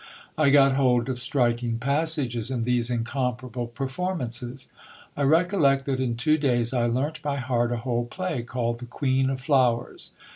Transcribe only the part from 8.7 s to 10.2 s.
The Queen of Flowers.